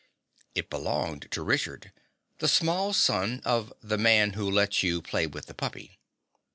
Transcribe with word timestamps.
It 0.55 0.67
belonged 0.71 1.27
to 1.29 1.43
Richard, 1.43 1.93
the 2.39 2.47
small 2.47 2.91
son 2.91 3.39
of 3.45 3.71
the 3.81 3.99
Man 3.99 4.33
Who 4.33 4.49
Lets 4.49 4.81
You 4.81 4.99
Play 4.99 5.27
with 5.27 5.45
the 5.45 5.53
Puppy. 5.53 5.99